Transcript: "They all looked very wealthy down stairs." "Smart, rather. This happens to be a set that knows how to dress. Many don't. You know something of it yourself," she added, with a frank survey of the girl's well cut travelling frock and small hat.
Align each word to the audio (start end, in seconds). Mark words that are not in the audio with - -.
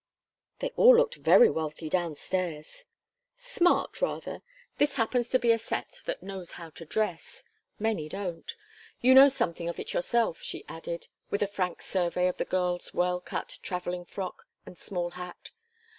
"They 0.57 0.71
all 0.77 0.95
looked 0.97 1.17
very 1.17 1.47
wealthy 1.47 1.87
down 1.87 2.15
stairs." 2.15 2.85
"Smart, 3.35 4.01
rather. 4.01 4.41
This 4.79 4.95
happens 4.95 5.29
to 5.29 5.37
be 5.37 5.51
a 5.51 5.59
set 5.59 5.99
that 6.05 6.23
knows 6.23 6.53
how 6.53 6.71
to 6.71 6.85
dress. 6.85 7.43
Many 7.77 8.09
don't. 8.09 8.51
You 9.01 9.13
know 9.13 9.29
something 9.29 9.69
of 9.69 9.79
it 9.79 9.93
yourself," 9.93 10.41
she 10.41 10.65
added, 10.67 11.07
with 11.29 11.43
a 11.43 11.47
frank 11.47 11.83
survey 11.83 12.27
of 12.27 12.37
the 12.37 12.45
girl's 12.45 12.95
well 12.95 13.19
cut 13.21 13.59
travelling 13.61 14.05
frock 14.05 14.47
and 14.65 14.75
small 14.75 15.11
hat. 15.11 15.51